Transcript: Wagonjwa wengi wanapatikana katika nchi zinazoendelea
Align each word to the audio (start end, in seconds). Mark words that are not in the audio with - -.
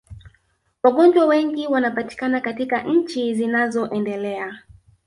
Wagonjwa 0.83 1.25
wengi 1.25 1.67
wanapatikana 1.67 2.41
katika 2.41 2.83
nchi 2.83 3.35
zinazoendelea 3.35 4.59